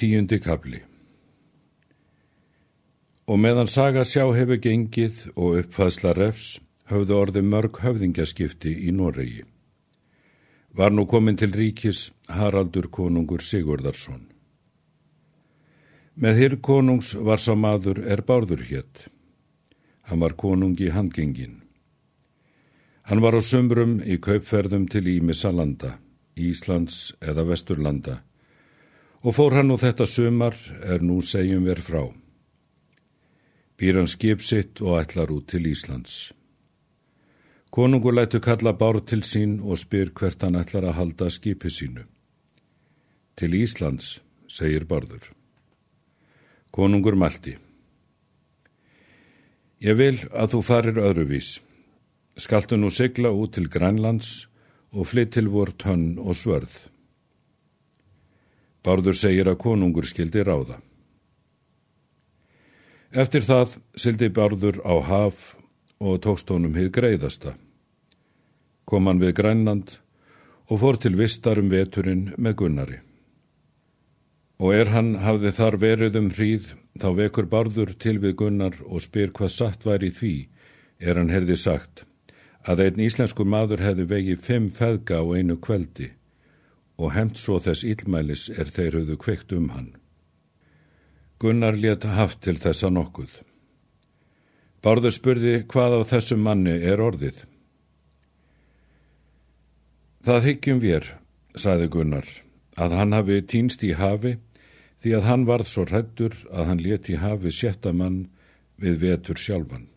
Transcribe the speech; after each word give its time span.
Tíundi 0.00 0.38
kabli 0.40 0.78
Og 3.28 3.36
meðan 3.36 3.68
saga 3.68 4.00
sjá 4.08 4.22
hefur 4.32 4.56
gengið 4.64 5.18
og 5.34 5.58
uppfæðsla 5.58 6.14
refs 6.16 6.46
höfðu 6.88 7.18
orði 7.18 7.42
mörg 7.44 7.82
höfðingjaskipti 7.84 8.72
í 8.88 8.94
Noregi. 8.96 9.42
Var 10.72 10.94
nú 10.96 11.04
komin 11.10 11.36
til 11.36 11.52
ríkis 11.52 12.06
Haraldur 12.32 12.88
konungur 12.88 13.44
Sigurðarsson. 13.44 14.22
Með 16.16 16.40
hér 16.40 16.56
konungs 16.70 17.12
var 17.12 17.44
sá 17.44 17.52
maður 17.52 18.00
er 18.00 18.24
bárður 18.24 18.64
hétt. 18.70 19.04
Hann 20.08 20.24
var 20.24 20.32
konungi 20.32 20.88
handgengin. 20.96 21.60
Hann 23.04 23.20
var 23.20 23.36
á 23.36 23.44
sömrum 23.44 24.00
í 24.00 24.16
kaupferðum 24.16 24.88
til 24.88 25.12
Ímisalanda, 25.18 25.98
Íslands 26.40 27.10
eða 27.20 27.44
Vesturlanda 27.52 28.22
og 29.22 29.36
fór 29.36 29.58
hann 29.58 29.70
og 29.70 29.82
þetta 29.82 30.06
sömar 30.08 30.56
er 30.82 31.04
nú 31.04 31.20
segjum 31.22 31.64
verð 31.68 31.86
frá 31.90 32.02
býr 33.80 33.96
hann 33.96 34.10
skip 34.12 34.42
sitt 34.44 34.82
og 34.84 34.98
ætlar 35.00 35.30
út 35.32 35.46
til 35.48 35.64
Íslands. 35.64 36.34
Konungur 37.72 38.12
lætu 38.12 38.40
kalla 38.44 38.74
bár 38.76 39.00
til 39.00 39.22
sín 39.24 39.56
og 39.64 39.78
spyr 39.80 40.12
hvert 40.12 40.42
hann 40.44 40.58
ætlar 40.60 40.84
að 40.84 40.98
halda 40.98 41.30
skipi 41.30 41.72
sínu. 41.72 42.04
Til 43.36 43.56
Íslands, 43.56 44.20
segir 44.48 44.84
barður. 44.84 45.32
Konungur 46.70 47.16
malti. 47.16 47.56
Ég 49.80 49.96
vil 49.96 50.18
að 50.28 50.52
þú 50.52 50.60
farir 50.62 51.00
öðruvís. 51.00 51.60
Skaltu 52.36 52.76
nú 52.76 52.90
sigla 52.92 53.32
út 53.32 53.56
til 53.56 53.70
Grænlands 53.72 54.46
og 54.92 55.08
flytt 55.08 55.32
til 55.38 55.48
vor 55.48 55.72
tönn 55.72 56.18
og 56.20 56.36
svörð. 56.36 56.90
Barður 58.80 59.16
segir 59.16 59.48
að 59.50 59.58
konungur 59.60 60.06
skildi 60.08 60.40
ráða. 60.46 60.78
Eftir 63.10 63.44
það 63.44 63.74
sildi 63.98 64.30
Bárður 64.32 64.78
á 64.86 64.94
haf 65.04 65.54
og 66.00 66.20
tókst 66.24 66.48
honum 66.48 66.76
hið 66.78 66.92
greiðasta. 66.96 67.56
Kom 68.88 69.10
hann 69.10 69.20
við 69.20 69.34
Grænland 69.40 69.96
og 70.70 70.80
fór 70.80 70.98
til 71.02 71.16
vistar 71.18 71.60
um 71.60 71.68
veturinn 71.68 72.30
með 72.38 72.56
Gunnari. 72.62 73.00
Og 74.62 74.76
er 74.76 74.92
hann 74.94 75.16
hafði 75.24 75.52
þar 75.56 75.76
verið 75.82 76.20
um 76.20 76.30
hríð, 76.30 76.70
þá 77.00 77.08
vekur 77.18 77.50
Bárður 77.50 77.92
til 77.98 78.16
við 78.22 78.36
Gunnar 78.40 78.78
og 78.86 79.02
spyr 79.02 79.34
hvað 79.36 79.52
satt 79.56 79.84
var 79.84 80.04
í 80.04 80.12
því, 80.14 80.34
er 81.00 81.18
hann 81.18 81.32
herði 81.32 81.56
sagt, 81.56 82.04
að 82.64 82.86
einn 82.86 83.04
íslensku 83.08 83.44
maður 83.44 83.82
hefði 83.84 84.08
vegið 84.14 84.42
fimm 84.46 84.70
feðga 84.70 85.20
á 85.20 85.24
einu 85.34 85.56
kveldi 85.60 86.12
og 87.00 87.14
hemt 87.16 87.40
svo 87.40 87.56
þess 87.64 87.86
ílmælis 87.88 88.48
er 88.52 88.68
þeir 88.68 89.00
höfðu 89.00 89.16
kveikt 89.24 89.54
um 89.56 89.70
hann. 89.72 89.94
Gunnar 91.40 91.78
let 91.80 92.04
haft 92.04 92.42
til 92.44 92.58
þessa 92.60 92.90
nokkuð. 92.92 93.30
Bárður 94.84 95.14
spurði 95.16 95.54
hvað 95.72 95.96
af 96.00 96.10
þessum 96.12 96.44
manni 96.44 96.76
er 96.76 97.00
orðið. 97.00 97.46
Það 100.24 100.46
hyggjum 100.48 100.82
við, 100.84 101.08
saði 101.56 101.88
Gunnar, 101.92 102.28
að 102.76 102.96
hann 102.98 103.16
hafi 103.16 103.40
týnst 103.48 103.84
í 103.88 103.94
hafi 103.96 104.36
því 105.00 105.14
að 105.16 105.28
hann 105.30 105.46
varð 105.48 105.70
svo 105.70 105.86
hrættur 105.88 106.36
að 106.52 106.68
hann 106.68 106.84
leti 106.84 107.16
hafi 107.16 107.52
sjötta 107.56 107.94
mann 107.96 108.26
við 108.80 109.00
vetur 109.04 109.40
sjálfan. 109.40 109.88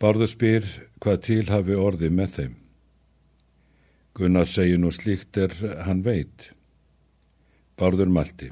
Bárður 0.00 0.32
spyr 0.32 0.64
hvað 1.04 1.20
til 1.26 1.44
hafi 1.52 1.76
orðið 1.76 2.16
með 2.16 2.36
þeim. 2.38 2.59
Gunnar 4.14 4.48
segi 4.50 4.78
nú 4.78 4.90
slíkt 4.90 5.38
er 5.38 5.54
hann 5.86 6.02
veit. 6.02 6.50
Bárður 7.78 8.10
malti. 8.10 8.50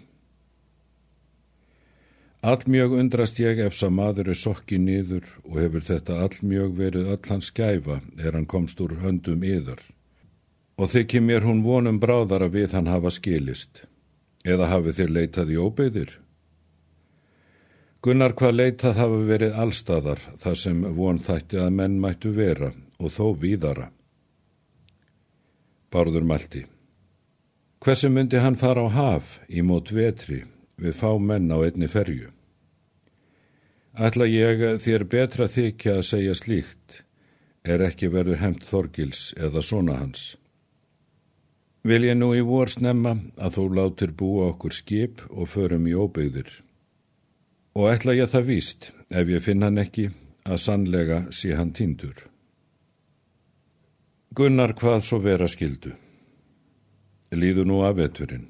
Allmjög 2.47 2.93
undrast 2.95 3.41
ég 3.43 3.59
ef 3.59 3.75
sá 3.75 3.89
maður 3.91 4.31
er 4.31 4.39
sokki 4.39 4.79
nýður 4.79 5.25
og 5.43 5.57
hefur 5.59 5.83
þetta 5.83 6.21
allmjög 6.23 6.77
verið 6.79 7.11
öll 7.15 7.25
hans 7.33 7.51
gæfa 7.51 7.99
er 8.15 8.39
hann 8.39 8.47
komst 8.47 8.79
úr 8.81 8.95
höndum 9.03 9.43
yður. 9.43 9.83
Og 10.79 10.93
þykir 10.95 11.25
mér 11.27 11.43
hún 11.43 11.65
vonum 11.67 11.99
bráðara 11.99 12.47
við 12.47 12.79
hann 12.79 12.87
hafa 12.87 13.11
skilist. 13.11 13.83
Eða 14.47 14.71
hafi 14.71 14.95
þér 14.95 15.11
leitað 15.17 15.51
í 15.51 15.59
óbyðir? 15.59 16.13
Gunnar 18.07 18.37
hvað 18.39 18.55
leitað 18.55 19.01
hafa 19.03 19.21
verið 19.27 19.57
allstæðar 19.59 20.21
þar 20.39 20.59
sem 20.63 20.83
von 20.95 21.19
þætti 21.19 21.59
að 21.59 21.73
menn 21.75 21.99
mættu 21.99 22.31
vera 22.31 22.71
og 23.03 23.11
þó 23.11 23.35
víðara. 23.35 23.91
Bárður 25.93 26.27
Malti 26.29 26.67
Hversu 27.81 28.11
myndi 28.13 28.41
hann 28.43 28.59
fara 28.61 28.85
á 28.85 28.89
haf 28.93 29.39
í 29.49 29.63
mót 29.63 29.93
vetri 29.95 30.43
við 30.79 30.97
fá 30.99 31.11
menn 31.19 31.51
á 31.55 31.59
einni 31.63 31.89
ferju. 31.91 32.31
Ætla 33.99 34.27
ég 34.31 34.63
þér 34.83 35.05
betra 35.11 35.49
þykja 35.51 35.99
að 35.99 36.09
segja 36.11 36.35
slíkt 36.39 37.01
er 37.65 37.83
ekki 37.87 38.11
verður 38.13 38.41
hemt 38.43 38.67
Þorgils 38.67 39.33
eða 39.37 39.63
svona 39.65 39.99
hans. 39.99 40.37
Vil 41.89 42.05
ég 42.05 42.19
nú 42.19 42.33
í 42.37 42.45
vor 42.45 42.71
snemma 42.71 43.17
að 43.37 43.59
þú 43.59 43.67
látir 43.79 44.13
búa 44.13 44.53
okkur 44.53 44.75
skip 44.75 45.23
og 45.31 45.51
förum 45.55 45.87
í 45.89 45.95
óbyggðir. 45.95 46.51
Og 47.79 47.91
ætla 47.93 48.17
ég 48.19 48.31
það 48.33 48.49
víst, 48.51 48.91
ef 49.11 49.31
ég 49.31 49.45
finn 49.45 49.63
hann 49.63 49.79
ekki, 49.79 50.11
að 50.45 50.63
sannlega 50.65 51.21
sé 51.35 51.55
hann 51.55 51.73
týndur. 51.73 52.27
Gunnar 54.35 54.75
hvað 54.77 55.01
svo 55.07 55.19
vera 55.25 55.49
skildu. 55.49 55.95
Líðu 57.33 57.65
nú 57.65 57.83
af 57.85 57.97
veturinn 57.97 58.49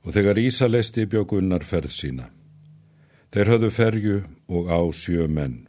og 0.00 0.14
þegar 0.16 0.38
Ísa 0.40 0.68
leisti 0.68 1.04
bjögunnar 1.04 1.64
ferð 1.68 1.92
sína. 1.92 2.30
Þeir 3.30 3.50
höfðu 3.52 3.70
ferju 3.70 4.14
og 4.48 4.70
á 4.72 4.80
sjö 4.96 5.26
menn. 5.28 5.66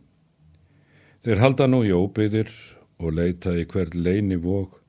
Þeir 1.22 1.42
halda 1.44 1.68
nú 1.68 1.82
í 1.84 1.92
óbyðir 1.92 2.50
og 3.04 3.18
leita 3.18 3.54
í 3.60 3.66
hvert 3.68 3.96
leini 3.96 4.38
vók 4.40 4.80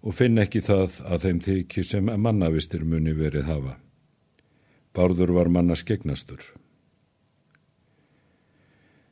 og 0.00 0.16
finn 0.16 0.40
ekki 0.40 0.62
það 0.64 1.02
að 1.04 1.26
þeim 1.26 1.42
þykji 1.44 1.84
sem 1.84 2.08
mannavistir 2.08 2.86
muni 2.88 3.12
verið 3.12 3.46
hafa. 3.50 3.76
Bárður 4.96 5.34
var 5.36 5.52
manna 5.52 5.76
skegnastur. 5.76 6.40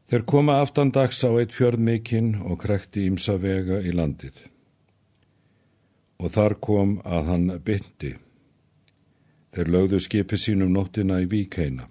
Þeir 0.07 0.23
koma 0.23 0.61
aftan 0.63 0.93
dags 0.95 1.23
á 1.27 1.31
eitt 1.35 1.55
fjörð 1.55 1.83
mikinn 1.83 2.37
og 2.43 2.61
krekti 2.63 3.09
ímsa 3.11 3.39
vega 3.43 3.81
í 3.83 3.95
landið. 3.95 4.37
Og 6.23 6.31
þar 6.33 6.55
kom 6.63 7.01
að 7.05 7.33
hann 7.33 7.51
bytti 7.67 8.15
Þeir 9.57 9.71
lögðu 9.73 9.99
skipi 10.05 10.37
sínum 10.37 10.75
nóttina 10.75 11.17
í 11.25 11.27
víkeina. 11.33 11.87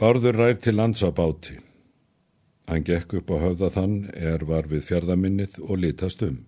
Bárður 0.00 0.38
rær 0.40 0.54
til 0.64 0.72
landsabáti. 0.78 1.58
Hann 2.64 2.86
gekk 2.88 3.18
upp 3.18 3.28
á 3.28 3.36
höfða 3.42 3.68
þann 3.74 3.96
er 4.16 4.46
var 4.48 4.70
við 4.70 4.86
fjörðaminnið 4.88 5.58
og 5.60 5.82
litast 5.82 6.24
um. 6.24 6.38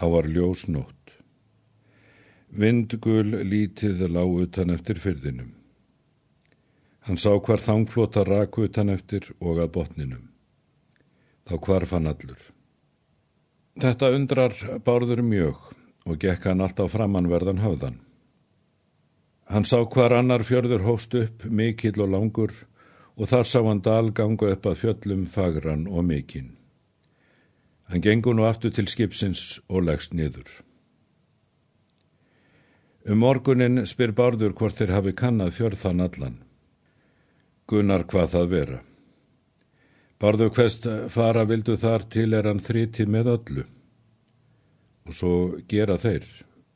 Þá 0.00 0.06
var 0.14 0.30
ljós 0.32 0.64
nótt. 0.72 1.12
Vindgul 2.48 3.44
lítið 3.44 4.06
lág 4.08 4.40
utan 4.46 4.72
eftir 4.72 4.96
fyrðinum. 4.96 5.52
Hann 7.02 7.18
sá 7.18 7.32
hvar 7.34 7.58
þangflota 7.58 8.22
raku 8.24 8.68
utan 8.68 8.92
eftir 8.92 9.32
og 9.40 9.58
að 9.58 9.72
botninum. 9.74 10.28
Þá 11.48 11.54
hvarf 11.58 11.94
hann 11.96 12.06
allur. 12.06 12.38
Þetta 13.82 14.10
undrar 14.14 14.54
bárður 14.86 15.22
mjög 15.26 15.70
og 16.06 16.18
gekk 16.22 16.46
hann 16.50 16.62
alltaf 16.62 16.92
framanverðan 16.94 17.62
höfðan. 17.62 17.98
Hann 19.50 19.66
sá 19.66 19.82
hvar 19.84 20.14
annar 20.14 20.44
fjörður 20.46 20.84
hóst 20.86 21.14
upp, 21.18 21.44
mikill 21.44 21.98
og 22.00 22.12
langur, 22.14 22.52
og 23.18 23.28
þar 23.28 23.48
sá 23.48 23.58
hann 23.66 23.82
dal 23.84 24.12
ganga 24.14 24.52
upp 24.54 24.66
að 24.66 24.78
fjöllum 24.84 25.26
fagran 25.28 25.88
og 25.90 26.06
mikinn. 26.08 26.54
Hann 27.90 28.00
gengur 28.00 28.36
nú 28.38 28.46
aftur 28.48 28.72
til 28.72 28.88
skipsins 28.88 29.60
og 29.68 29.84
leggst 29.88 30.14
niður. 30.16 30.46
Um 33.04 33.18
morgunin 33.18 33.82
spyr 33.84 34.14
Bárður 34.14 34.54
hvort 34.54 34.78
þeir 34.78 34.94
hafi 34.94 35.12
kannad 35.12 35.52
fjörðan 35.52 36.04
allan. 36.06 36.38
Gunnar 37.72 38.02
hvað 38.04 38.32
það 38.34 38.50
vera. 38.52 38.78
Bárður 40.20 40.50
hvest 40.52 40.84
fara 41.08 41.46
vildu 41.48 41.78
þar 41.80 42.02
til 42.12 42.34
er 42.36 42.44
hann 42.44 42.60
þríti 42.60 43.06
með 43.08 43.30
öllu 43.32 43.64
og 45.08 45.16
svo 45.16 45.36
gera 45.72 45.96
þeir, 45.98 46.26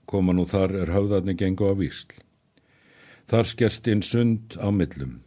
koma 0.09 0.33
nú 0.35 0.47
þar 0.49 0.73
er 0.81 0.91
höfðarni 0.95 1.37
gengu 1.39 1.69
á 1.69 1.75
vísl. 1.79 2.17
Þar 3.31 3.51
skerst 3.53 3.87
inn 3.93 4.03
sund 4.03 4.57
á 4.59 4.73
millum. 4.73 5.21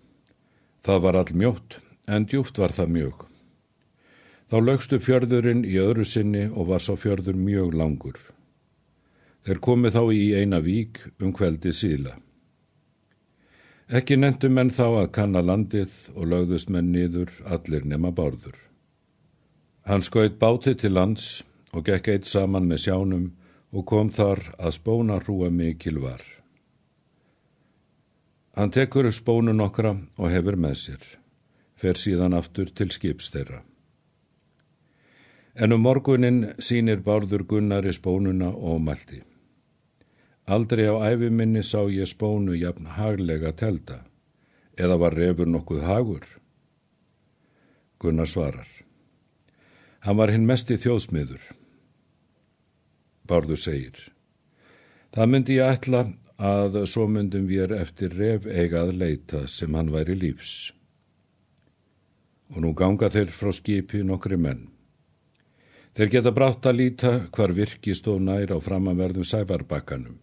Það 0.84 1.04
var 1.06 1.20
all 1.22 1.34
mjótt, 1.36 1.78
en 2.08 2.26
djúft 2.26 2.60
var 2.60 2.74
það 2.76 2.96
mjög. 2.96 3.26
Þá 4.50 4.58
lögstu 4.66 5.00
fjörðurinn 5.00 5.62
í 5.68 5.78
öðru 5.80 6.08
sinni 6.08 6.48
og 6.50 6.72
var 6.74 6.84
sá 6.84 6.96
fjörður 6.98 7.38
mjög 7.38 7.78
langur. 7.78 8.18
Þeir 9.46 9.62
komið 9.64 9.96
þá 9.96 10.04
í 10.18 10.26
eina 10.42 10.60
vík 10.66 11.04
um 11.22 11.32
kveldi 11.36 11.72
síla. 11.76 12.18
Ekki 13.90 14.20
nefndu 14.20 14.52
menn 14.54 14.70
þá 14.70 14.86
að 14.86 15.08
kanna 15.18 15.42
landið 15.42 15.94
og 16.14 16.28
lögðust 16.30 16.70
menn 16.70 16.92
niður 16.94 17.32
allir 17.50 17.88
nema 17.90 18.12
bárður. 18.14 18.58
Hann 19.90 20.04
skaut 20.06 20.36
báti 20.38 20.76
til 20.78 20.92
lands 20.94 21.40
og 21.74 21.88
gekk 21.88 22.12
eitt 22.14 22.30
saman 22.30 22.68
með 22.70 22.84
sjánum 22.84 23.24
og 23.74 23.88
kom 23.90 24.12
þar 24.14 24.44
að 24.60 24.76
spóna 24.78 25.18
hrúa 25.24 25.50
mikil 25.50 25.98
var. 26.04 26.22
Hann 28.54 28.70
tekur 28.70 29.10
upp 29.10 29.18
spónu 29.18 29.56
nokkra 29.58 29.96
og 30.22 30.30
hefur 30.36 30.60
með 30.60 30.78
sér, 30.84 31.02
fer 31.74 31.98
síðan 31.98 32.38
aftur 32.38 32.70
til 32.70 32.92
skips 32.94 33.32
þeirra. 33.34 33.64
En 35.56 35.74
um 35.74 35.82
morgunin 35.82 36.54
sínir 36.62 37.02
Bárður 37.02 37.42
Gunnari 37.50 37.94
spónuna 37.98 38.54
og 38.54 38.82
mælti. 38.86 39.24
Aldrei 40.50 40.88
á 40.90 40.98
æfiminni 41.14 41.62
sá 41.62 41.84
ég 41.94 42.10
spónu 42.10 42.56
jafn 42.58 42.88
haglega 42.98 43.52
telda, 43.54 44.00
eða 44.74 44.96
var 44.98 45.14
refur 45.14 45.46
nokkuð 45.46 45.84
hagur? 45.86 46.24
Gunnar 48.02 48.26
svarar. 48.26 48.70
Hann 50.02 50.18
var 50.18 50.32
hinn 50.34 50.48
mest 50.50 50.72
í 50.74 50.78
þjóðsmiður. 50.82 51.44
Bárður 53.30 53.62
segir. 53.62 54.00
Það 55.14 55.30
myndi 55.30 55.58
ég 55.60 55.70
ætla 55.76 56.02
að 56.40 56.80
svo 56.90 57.06
myndum 57.06 57.46
við 57.46 57.76
eftir 57.78 58.16
ref 58.18 58.48
eigað 58.48 58.96
leita 58.96 59.44
sem 59.48 59.76
hann 59.78 59.92
væri 59.94 60.16
lífs. 60.18 60.72
Og 62.56 62.64
nú 62.64 62.72
ganga 62.74 63.12
þeir 63.14 63.30
frá 63.36 63.52
skipi 63.54 64.02
nokkri 64.02 64.40
menn. 64.40 64.66
Þeir 65.94 66.10
geta 66.16 66.34
brátt 66.34 66.66
að 66.66 66.80
líta 66.80 67.14
hvar 67.36 67.54
virki 67.54 67.94
stóð 67.94 68.24
nær 68.26 68.56
á 68.56 68.58
framanverðum 68.58 69.30
sæfarbakkanum. 69.30 70.18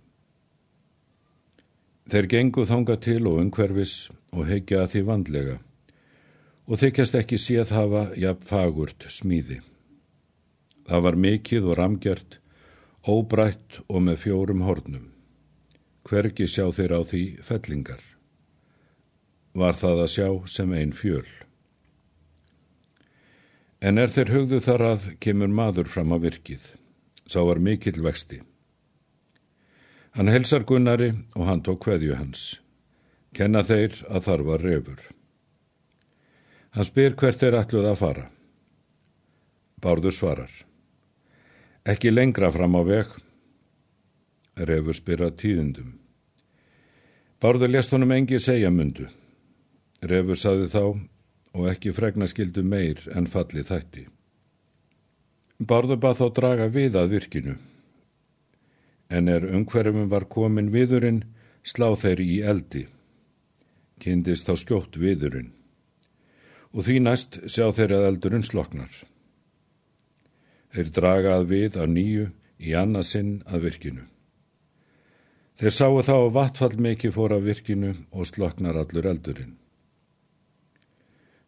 Þeir 2.07 2.27
gengu 2.31 2.67
þanga 2.67 2.97
til 3.03 3.23
og 3.27 3.41
umhverfis 3.43 3.95
og 4.33 4.47
heikja 4.47 4.85
að 4.85 4.93
því 4.93 5.01
vandlega 5.09 5.57
og 6.67 6.81
þykjast 6.83 7.15
ekki 7.21 7.39
séð 7.39 7.73
hafa 7.75 8.03
jafn 8.19 8.47
fagurt 8.47 9.07
smíði. 9.11 9.61
Það 10.87 11.03
var 11.07 11.19
mikið 11.23 11.69
og 11.71 11.79
ramgjert, 11.79 12.39
óbrætt 13.07 13.81
og 13.87 14.03
með 14.07 14.21
fjórum 14.25 14.65
hornum. 14.67 15.09
Hvergi 16.07 16.47
sjá 16.51 16.67
þeir 16.75 16.95
á 16.95 17.01
því 17.07 17.23
fellingar. 17.43 18.03
Var 19.55 19.79
það 19.79 20.03
að 20.05 20.13
sjá 20.15 20.29
sem 20.51 20.75
einn 20.75 20.95
fjöl. 20.95 21.27
En 23.83 23.99
er 23.99 24.11
þeir 24.11 24.33
hugðu 24.35 24.61
þar 24.63 24.87
að 24.91 25.09
kemur 25.23 25.51
maður 25.51 25.91
fram 25.91 26.15
á 26.15 26.19
virkið. 26.23 26.63
Sá 27.27 27.43
var 27.47 27.63
mikill 27.63 27.99
vexti. 28.03 28.43
Hann 30.17 30.33
helsar 30.33 30.65
Gunnari 30.65 31.11
og 31.37 31.45
hann 31.45 31.61
tók 31.61 31.85
hveðju 31.85 32.17
hans. 32.17 32.45
Kenna 33.37 33.61
þeir 33.69 33.99
að 34.09 34.23
þar 34.25 34.45
var 34.47 34.63
refur. 34.65 35.03
Hann 36.73 36.89
spyr 36.89 37.17
hvert 37.21 37.43
þeir 37.43 37.59
ætluð 37.59 37.91
að 37.91 38.01
fara. 38.01 38.25
Bárður 39.85 40.17
svarar. 40.17 40.55
Ekki 41.85 42.15
lengra 42.15 42.49
fram 42.53 42.79
á 42.81 42.83
veg. 42.89 43.13
Refur 44.57 44.97
spyr 44.97 45.27
að 45.29 45.37
tíðundum. 45.43 45.93
Bárður 47.41 47.75
lest 47.75 47.93
honum 47.93 48.17
engi 48.17 48.41
segja 48.41 48.73
mundu. 48.73 49.11
Refur 50.01 50.41
saði 50.41 50.73
þá 50.73 50.83
og 51.57 51.69
ekki 51.69 51.93
fregna 51.93 52.29
skildu 52.29 52.65
meir 52.65 53.05
en 53.13 53.29
falli 53.29 53.65
þætti. 53.65 54.07
Bárður 55.61 56.01
bað 56.01 56.23
þá 56.23 56.27
draga 56.41 56.67
við 56.73 56.97
að 57.01 57.13
virkinu, 57.17 57.55
en 59.09 59.29
er 59.29 59.47
umhverfum 59.47 60.09
var 60.11 60.27
komin 60.31 60.73
viðurinn, 60.75 61.23
slá 61.67 61.93
þeir 61.99 62.23
í 62.23 62.41
eldi. 62.43 62.87
Kindist 64.03 64.49
þá 64.49 64.57
skjótt 64.61 64.99
viðurinn, 65.01 65.53
og 66.75 66.85
því 66.87 66.99
næst 67.07 67.39
sjá 67.49 67.71
þeir 67.73 67.97
að 67.97 68.09
eldurinn 68.11 68.45
sloknar. 68.45 68.93
Þeir 70.75 70.93
draga 70.93 71.39
að 71.39 71.49
við 71.55 71.79
af 71.81 71.89
nýju 71.89 72.27
í 72.61 72.75
annarsinn 72.77 73.39
að 73.49 73.69
virkinu. 73.71 74.05
Þeir 75.57 75.73
sáu 75.73 76.03
þá 76.05 76.17
að 76.17 76.35
vatfall 76.37 76.75
mikið 76.85 77.15
fór 77.17 77.33
af 77.33 77.47
virkinu 77.47 77.95
og 78.13 78.29
sloknar 78.29 78.77
allur 78.77 79.09
eldurinn. 79.09 79.55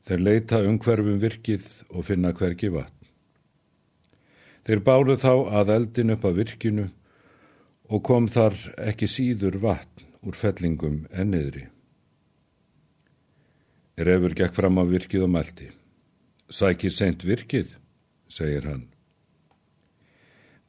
Þeir 0.08 0.22
leita 0.24 0.62
umhverfum 0.64 1.18
virkið 1.20 1.66
og 1.92 2.06
finna 2.08 2.32
hvergi 2.32 2.70
vatn. 2.72 2.94
Þeir 4.64 4.80
bálu 4.84 5.18
þá 5.20 5.32
að 5.60 5.74
eldin 5.74 6.14
upp 6.14 6.24
að 6.24 6.40
virkinu 6.40 6.86
og 7.88 8.04
kom 8.04 8.28
þar 8.28 8.56
ekki 8.90 9.08
síður 9.08 9.58
vatn 9.62 10.06
úr 10.28 10.36
fellingum 10.36 11.06
en 11.12 11.32
niðri. 11.32 11.64
Refur 13.98 14.34
gekk 14.38 14.54
fram 14.54 14.78
á 14.78 14.84
virkið 14.86 15.24
og 15.26 15.32
mælti. 15.34 15.72
Sækir 16.48 16.92
seint 16.94 17.24
virkið, 17.26 17.74
segir 18.30 18.68
hann. 18.68 18.86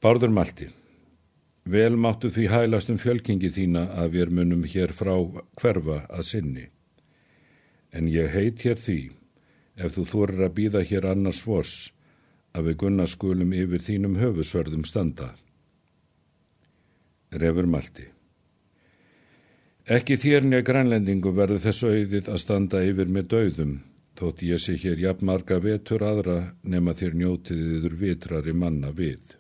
Bárður 0.02 0.34
mælti. 0.34 0.70
Vel 1.70 2.00
máttu 2.00 2.32
því 2.34 2.48
hælast 2.50 2.90
um 2.90 2.98
fjölkingi 2.98 3.52
þína 3.54 3.84
að 4.02 4.16
við 4.16 4.32
munum 4.34 4.64
hér 4.66 4.96
frá 4.96 5.14
hverfa 5.60 6.06
að 6.10 6.26
sinni. 6.26 6.66
En 7.94 8.08
ég 8.10 8.32
heit 8.34 8.64
hér 8.66 8.80
því 8.80 9.00
ef 9.78 9.94
þú 9.96 10.06
þorir 10.14 10.46
að 10.48 10.56
býða 10.58 10.82
hér 10.90 11.10
annars 11.12 11.44
svors 11.44 11.76
að 12.56 12.72
við 12.72 12.80
gunna 12.84 13.06
skulum 13.08 13.54
yfir 13.54 13.86
þínum 13.86 14.18
höfusverðum 14.18 14.88
standa. 14.88 15.36
Refur 17.32 17.68
Malti 17.70 18.08
Ekki 19.90 20.20
þér 20.22 20.46
nýja 20.46 20.66
grænlendingu 20.66 21.32
verður 21.34 21.62
þessu 21.64 21.88
auðið 21.90 22.28
að 22.30 22.42
standa 22.42 22.82
yfir 22.86 23.10
með 23.10 23.30
dauðum, 23.34 23.72
þótt 24.20 24.44
ég 24.46 24.62
sé 24.62 24.76
hér 24.78 25.02
jafn 25.02 25.26
marga 25.26 25.58
vetur 25.64 26.06
aðra 26.06 26.36
nema 26.62 26.94
þér 26.94 27.16
njótiðiður 27.18 27.96
vitrari 27.98 28.54
manna 28.54 28.92
við. 28.94 29.39